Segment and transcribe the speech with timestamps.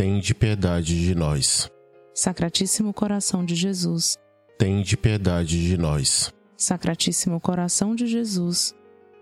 [0.00, 1.70] Tende piedade de nós.
[2.14, 4.16] Sacratíssimo coração de Jesus,
[4.58, 6.32] Tende piedade de nós.
[6.56, 8.74] Sacratíssimo coração de Jesus.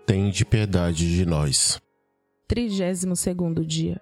[0.05, 1.81] Tende piedade de nós.
[2.47, 4.01] 32 dia.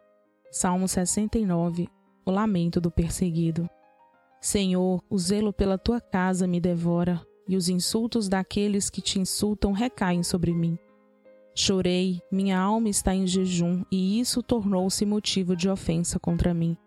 [0.51, 1.87] Salmo 69.
[2.23, 3.67] O lamento do perseguido.
[4.39, 9.71] Senhor, o zelo pela tua casa me devora, e os insultos daqueles que te insultam
[9.71, 10.77] recaem sobre mim.
[11.59, 16.77] Chorei, minha alma está em jejum, e isso tornou-se motivo de ofensa contra mim.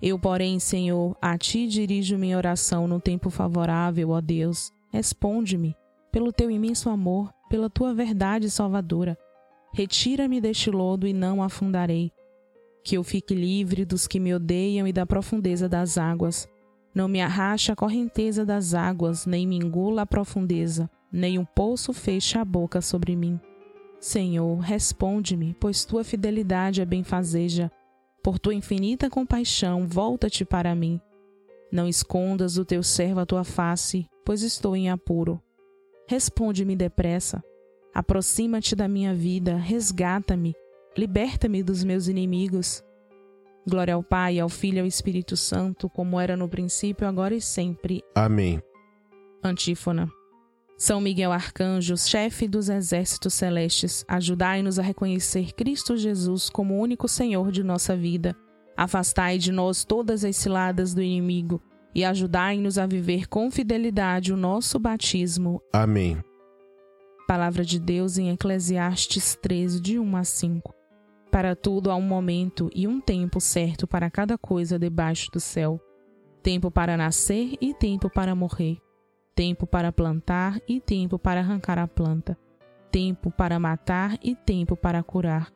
[0.00, 4.72] Eu, porém, Senhor, a ti dirijo minha oração no tempo favorável, ó Deus.
[4.90, 5.76] Responde-me,
[6.10, 9.14] pelo teu imenso amor, pela tua verdade salvadora.
[9.74, 12.10] Retira-me deste lodo e não afundarei.
[12.82, 16.48] Que eu fique livre dos que me odeiam e da profundeza das águas.
[16.94, 21.92] Não me arrache a correnteza das águas, nem me engula a profundeza, nem um poço
[21.92, 23.38] feche a boca sobre mim.
[24.02, 27.70] Senhor, responde-me, pois tua fidelidade é benfazeja.
[28.20, 31.00] Por tua infinita compaixão, volta-te para mim.
[31.70, 35.40] Não escondas do teu servo a tua face, pois estou em apuro.
[36.08, 37.44] Responde-me depressa.
[37.94, 40.52] Aproxima-te da minha vida, resgata-me,
[40.98, 42.82] liberta-me dos meus inimigos.
[43.64, 47.40] Glória ao Pai, ao Filho e ao Espírito Santo, como era no princípio, agora e
[47.40, 48.02] sempre.
[48.16, 48.60] Amém.
[49.44, 50.10] Antífona.
[50.82, 57.06] São Miguel Arcanjo, chefe dos exércitos celestes, ajudai-nos a reconhecer Cristo Jesus como o único
[57.06, 58.36] Senhor de nossa vida.
[58.76, 61.62] Afastai de nós todas as ciladas do inimigo
[61.94, 65.62] e ajudai-nos a viver com fidelidade o nosso batismo.
[65.72, 66.20] Amém.
[67.28, 70.74] Palavra de Deus em Eclesiastes 13, de 1 a 5.
[71.30, 75.80] Para tudo há um momento e um tempo certo para cada coisa debaixo do céu.
[76.42, 78.78] Tempo para nascer e tempo para morrer
[79.34, 82.38] tempo para plantar e tempo para arrancar a planta,
[82.90, 85.50] tempo para matar e tempo para curar,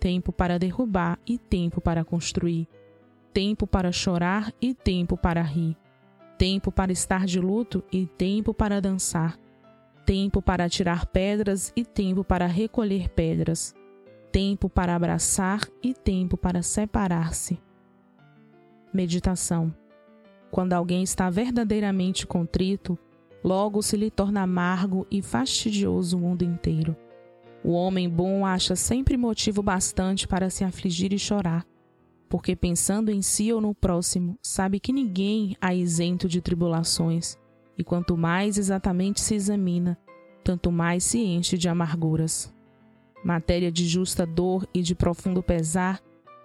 [0.00, 2.66] tempo para derrubar e tempo para construir,
[3.32, 5.76] tempo para chorar e tempo para rir,
[6.36, 9.38] tempo para estar de luto e tempo para dançar,
[10.04, 13.74] tempo para tirar pedras e tempo para recolher pedras,
[14.32, 17.60] tempo para abraçar e tempo para separar-se.
[18.92, 19.72] Meditação.
[20.50, 22.98] Quando alguém está verdadeiramente contrito,
[23.42, 26.96] logo se lhe torna amargo e fastidioso o mundo inteiro.
[27.62, 31.66] O homem bom acha sempre motivo bastante para se afligir e chorar,
[32.28, 37.36] porque pensando em si ou no próximo, sabe que ninguém há isento de tribulações,
[37.76, 39.98] e quanto mais exatamente se examina,
[40.44, 42.54] tanto mais se enche de amarguras.
[43.22, 46.00] Matéria de justa dor e de profundo pesar,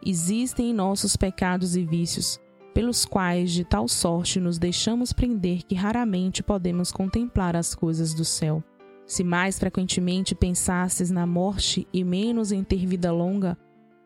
[0.06, 2.40] existem em nossos pecados e vícios,
[2.76, 8.26] pelos quais de tal sorte nos deixamos prender que raramente podemos contemplar as coisas do
[8.26, 8.62] céu.
[9.08, 13.58] Se mais frequentemente pensasses na morte e menos em ter vida longa,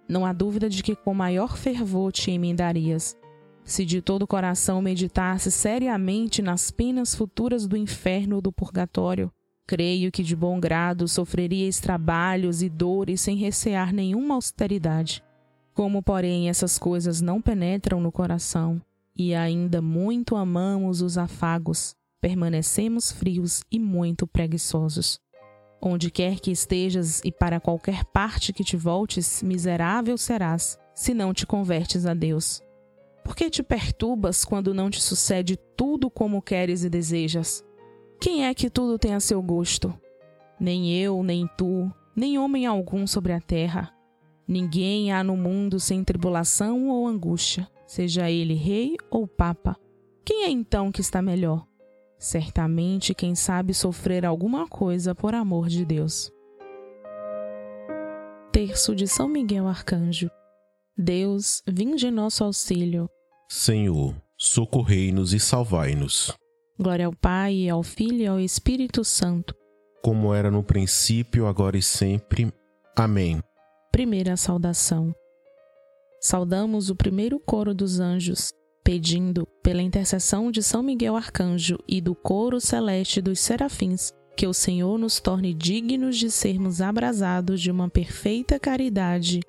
[0.08, 3.18] não há dúvida de que com maior fervor te emendarias.
[3.64, 9.32] Se de todo o coração meditasses seriamente nas penas futuras do inferno ou do purgatório,
[9.66, 15.24] creio que de bom grado sofrerias trabalhos e dores sem recear nenhuma austeridade.
[15.80, 18.82] Como, porém, essas coisas não penetram no coração
[19.16, 25.22] e ainda muito amamos os afagos, permanecemos frios e muito preguiçosos.
[25.82, 31.34] Onde quer que estejas e para qualquer parte que te voltes, miserável serás, se não
[31.34, 32.62] te convertes a Deus.
[33.24, 37.64] Por que te perturbas quando não te sucede tudo como queres e desejas?
[38.20, 39.98] Quem é que tudo tem a seu gosto?
[40.60, 43.98] Nem eu, nem tu, nem homem algum sobre a terra.
[44.50, 49.78] Ninguém há no mundo sem tribulação ou angústia, seja ele rei ou papa.
[50.26, 51.68] Quem é então que está melhor?
[52.18, 56.32] Certamente quem sabe sofrer alguma coisa por amor de Deus.
[58.52, 60.32] Terço de São Miguel Arcanjo.
[60.98, 63.08] Deus, vinde nosso auxílio.
[63.48, 66.36] Senhor, socorrei-nos e salvai-nos.
[66.80, 69.54] Glória ao Pai, ao Filho e ao Espírito Santo.
[70.04, 72.52] Como era no princípio, agora e sempre.
[72.98, 73.44] Amém.
[73.92, 75.14] Primeira saudação.
[76.22, 78.52] Saudamos o primeiro coro dos anjos,
[78.84, 84.54] pedindo, pela intercessão de São Miguel Arcanjo e do coro celeste dos serafins, que o
[84.54, 89.40] Senhor nos torne dignos de sermos abrasados de uma perfeita caridade.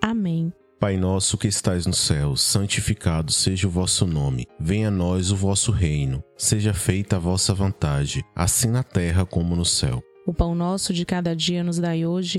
[0.00, 0.52] Amém.
[0.78, 4.46] Pai nosso que estais no céu, santificado seja o vosso nome.
[4.60, 6.22] Venha a nós o vosso reino.
[6.36, 10.02] Seja feita a vossa vontade, assim na terra como no céu.
[10.26, 12.38] O pão nosso de cada dia nos dai hoje.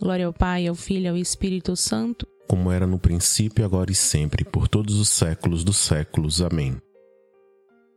[0.00, 3.94] Glória ao Pai, ao Filho e ao Espírito Santo, como era no princípio, agora e
[3.94, 6.42] sempre, por todos os séculos dos séculos.
[6.42, 6.80] Amém.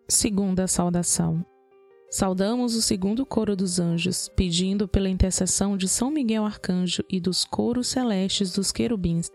[0.08, 1.46] Segunda saudação.
[2.10, 7.44] Saudamos o segundo coro dos anjos, pedindo pela intercessão de São Miguel Arcanjo e dos
[7.44, 9.30] coros celestes dos querubins,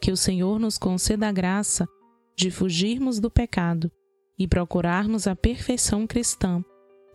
[0.00, 1.88] que o Senhor nos conceda a graça
[2.36, 3.90] de fugirmos do pecado
[4.38, 6.64] e procurarmos a perfeição cristã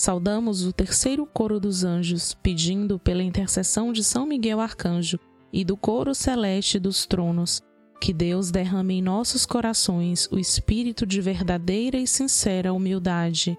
[0.00, 5.18] Saudamos o terceiro coro dos anjos, pedindo pela intercessão de São Miguel Arcanjo
[5.52, 7.60] e do coro celeste dos tronos,
[8.00, 13.58] que Deus derrame em nossos corações o espírito de verdadeira e sincera humildade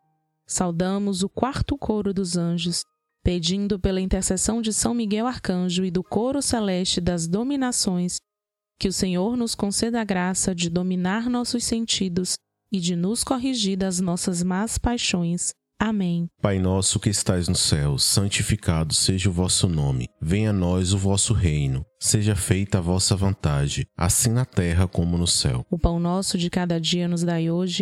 [0.51, 2.83] Saudamos o quarto coro dos anjos,
[3.23, 8.17] pedindo pela intercessão de São Miguel Arcanjo e do coro celeste das dominações,
[8.77, 12.35] que o Senhor nos conceda a graça de dominar nossos sentidos
[12.69, 15.53] e de nos corrigir das nossas más paixões
[15.83, 16.27] Amém.
[16.39, 20.07] Pai nosso que estais no céu, santificado seja o vosso nome.
[20.21, 21.83] Venha a nós o vosso reino.
[21.99, 25.65] Seja feita a vossa vontade, assim na terra como no céu.
[25.71, 27.81] O pão nosso de cada dia nos dai hoje.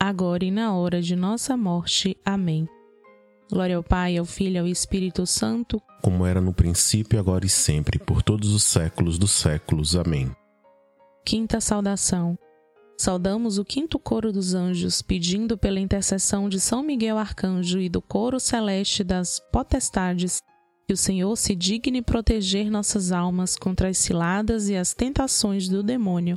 [0.00, 2.16] agora e na hora de nossa morte.
[2.24, 2.66] Amém.
[3.52, 7.48] Glória ao Pai, ao Filho e ao Espírito Santo, como era no princípio, agora e
[7.48, 9.94] sempre, por todos os séculos dos séculos.
[9.94, 10.34] Amém.
[11.24, 12.38] Quinta saudação.
[12.96, 18.00] Saudamos o quinto coro dos anjos, pedindo pela intercessão de São Miguel Arcanjo e do
[18.00, 20.40] coro celeste das potestades
[20.86, 25.82] que o Senhor se digne proteger nossas almas contra as ciladas e as tentações do
[25.82, 26.36] demônio.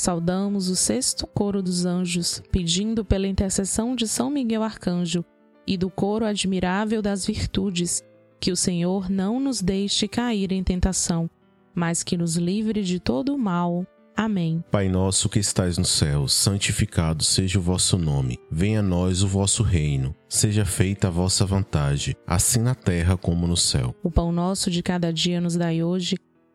[0.00, 5.22] Saudamos o sexto coro dos anjos, pedindo pela intercessão de São Miguel Arcanjo
[5.66, 8.02] e do coro admirável das virtudes,
[8.40, 11.28] que o Senhor não nos deixe cair em tentação,
[11.74, 13.86] mas que nos livre de todo o mal.
[14.16, 14.64] Amém.
[14.70, 18.38] Pai nosso que estais no céu, santificado seja o vosso nome.
[18.50, 20.16] Venha a nós o vosso reino.
[20.30, 23.94] Seja feita a vossa vontade, assim na terra como no céu.
[24.02, 26.16] O pão nosso de cada dia nos dai hoje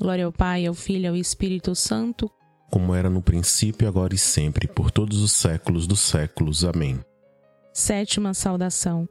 [0.00, 2.30] Glória ao Pai, ao Filho e ao Espírito Santo,
[2.74, 6.64] como era no princípio, agora e sempre, por todos os séculos dos séculos.
[6.64, 6.98] Amém.
[7.72, 9.08] Sétima saudação.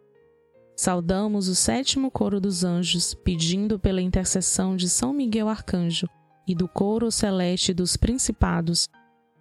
[0.75, 6.09] Saudamos o sétimo coro dos anjos, pedindo pela intercessão de São Miguel Arcanjo
[6.45, 8.89] e do coro celeste dos principados,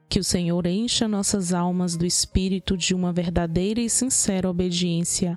[0.08, 5.36] que o Senhor encha nossas almas do espírito de uma verdadeira e sincera obediência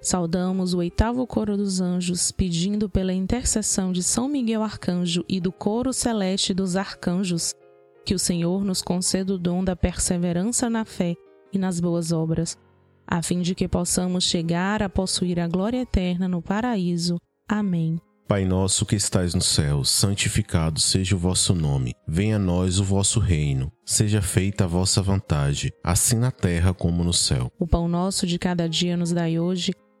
[0.00, 5.50] Saudamos o oitavo coro dos anjos, pedindo pela intercessão de São Miguel Arcanjo e do
[5.50, 7.52] coro celeste dos arcanjos,
[8.04, 11.14] que o Senhor nos conceda o dom da perseverança na fé
[11.52, 12.56] e nas boas obras,
[13.06, 17.16] a fim de que possamos chegar a possuir a glória eterna no paraíso.
[17.48, 17.98] Amém.
[18.28, 21.94] Pai nosso que estais no céu, santificado seja o vosso nome.
[22.08, 23.70] Venha a nós o vosso reino.
[23.84, 27.52] Seja feita a vossa vontade, assim na terra como no céu.
[27.56, 29.72] O pão nosso de cada dia nos dai hoje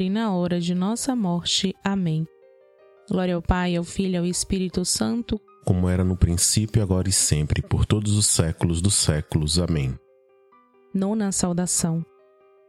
[0.00, 1.74] e na hora de nossa morte.
[1.84, 2.26] Amém.
[3.10, 7.12] Glória ao Pai, ao Filho e ao Espírito Santo, como era no princípio, agora e
[7.12, 9.58] sempre, por todos os séculos dos séculos.
[9.58, 9.94] Amém.
[10.94, 12.02] Nona saudação.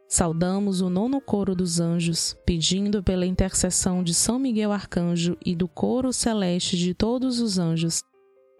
[0.05, 5.65] Saudamos o nono coro dos anjos, pedindo pela intercessão de São Miguel Arcanjo e do
[5.65, 8.03] coro celeste de todos os anjos,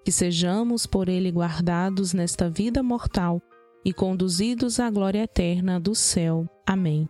[0.06, 3.42] que sejamos por ele guardados nesta vida mortal
[3.84, 6.48] e conduzidos à glória eterna do céu.
[6.66, 7.10] Amém.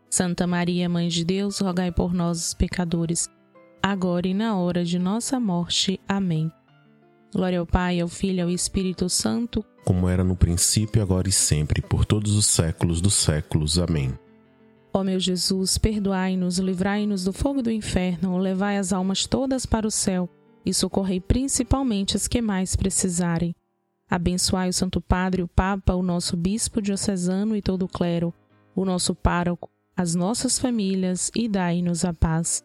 [0.11, 3.29] Santa Maria, Mãe de Deus, rogai por nós, os pecadores,
[3.81, 6.01] agora e na hora de nossa morte.
[6.05, 6.51] Amém.
[7.33, 11.31] Glória ao Pai, ao Filho e ao Espírito Santo, como era no princípio, agora e
[11.31, 13.79] sempre, por todos os séculos dos séculos.
[13.79, 14.13] Amém.
[14.93, 19.91] Ó meu Jesus, perdoai-nos, livrai-nos do fogo do inferno, levai as almas todas para o
[19.91, 20.29] céu
[20.65, 23.55] e socorrei principalmente as que mais precisarem.
[24.09, 28.33] Abençoai o Santo Padre, o Papa, o nosso Bispo diocesano e todo o clero,
[28.75, 32.63] o nosso pároco, as nossas famílias e dai-nos a paz.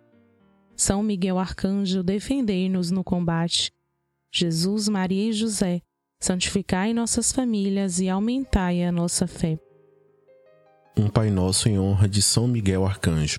[0.76, 3.72] São Miguel Arcanjo, defendei-nos no combate.
[4.32, 5.80] Jesus, Maria e José,
[6.20, 9.58] santificai nossas famílias e aumentai a nossa fé.
[10.96, 13.38] Um Pai Nosso em honra de São Miguel Arcanjo.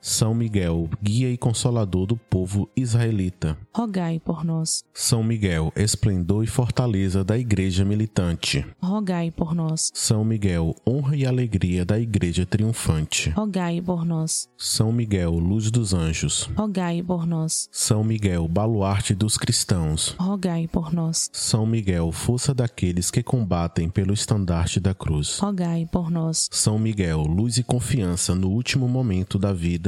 [0.00, 4.84] São Miguel, guia e consolador do povo israelita, rogai por nós.
[4.94, 9.90] São Miguel, esplendor e fortaleza da igreja militante, rogai por nós.
[9.92, 14.48] São Miguel, honra e alegria da igreja triunfante, rogai por nós.
[14.56, 17.68] São Miguel, luz dos anjos, rogai por nós.
[17.72, 21.28] São Miguel, baluarte dos cristãos, rogai por nós.
[21.32, 26.48] São Miguel, força daqueles que combatem pelo estandarte da cruz, rogai por nós.
[26.52, 29.87] São Miguel, luz e confiança no último momento da vida,